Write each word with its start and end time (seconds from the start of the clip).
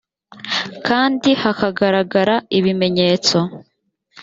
kandi 0.87 1.29
hakagaragara 1.41 2.35
ibimenyetso 2.57 3.37